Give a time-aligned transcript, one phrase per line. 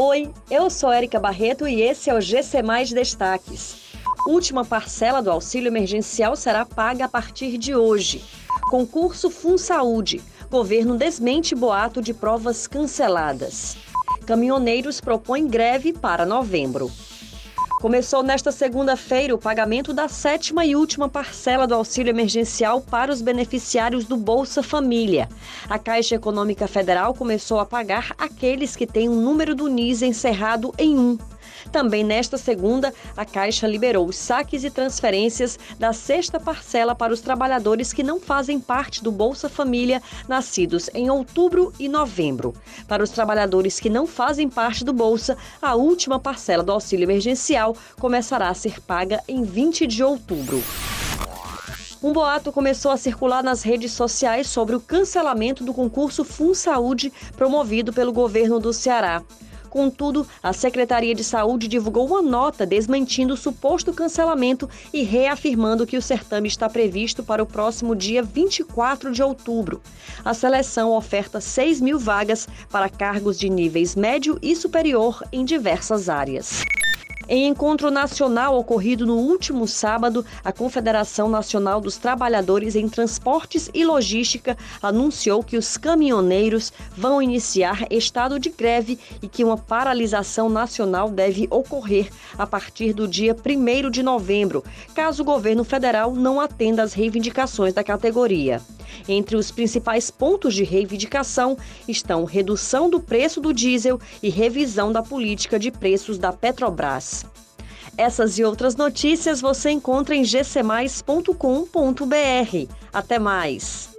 [0.00, 3.78] Oi, eu sou Érica Barreto e esse é o GC Mais Destaques.
[4.28, 8.22] Última parcela do auxílio emergencial será paga a partir de hoje.
[8.70, 10.22] Concurso FunSaúde.
[10.48, 13.76] Governo desmente boato de provas canceladas.
[14.24, 16.88] Caminhoneiros propõem greve para novembro.
[17.78, 23.22] Começou nesta segunda-feira o pagamento da sétima e última parcela do auxílio emergencial para os
[23.22, 25.28] beneficiários do Bolsa Família.
[25.70, 30.74] A Caixa Econômica Federal começou a pagar aqueles que têm um número do NIS encerrado
[30.76, 31.18] em 1.
[31.70, 37.20] Também nesta segunda, a Caixa liberou os saques e transferências da sexta parcela para os
[37.20, 42.54] trabalhadores que não fazem parte do Bolsa Família, nascidos em outubro e novembro.
[42.86, 47.76] Para os trabalhadores que não fazem parte do Bolsa, a última parcela do auxílio emergencial
[47.98, 50.62] começará a ser paga em 20 de outubro.
[52.00, 57.12] Um boato começou a circular nas redes sociais sobre o cancelamento do concurso Fun Saúde
[57.36, 59.22] promovido pelo governo do Ceará.
[59.68, 65.96] Contudo, a Secretaria de Saúde divulgou uma nota desmentindo o suposto cancelamento e reafirmando que
[65.96, 69.80] o certame está previsto para o próximo dia 24 de outubro.
[70.24, 76.08] A seleção oferta 6 mil vagas para cargos de níveis médio e superior em diversas
[76.08, 76.62] áreas.
[77.30, 83.84] Em encontro nacional ocorrido no último sábado, a Confederação Nacional dos Trabalhadores em Transportes e
[83.84, 91.10] Logística anunciou que os caminhoneiros vão iniciar estado de greve e que uma paralisação nacional
[91.10, 96.82] deve ocorrer a partir do dia 1 de novembro, caso o governo federal não atenda
[96.82, 98.62] às reivindicações da categoria.
[99.08, 105.02] Entre os principais pontos de reivindicação estão redução do preço do diesel e revisão da
[105.02, 107.24] política de preços da Petrobras.
[107.96, 111.34] Essas e outras notícias você encontra em gcmais.com.br.
[112.92, 113.97] Até mais!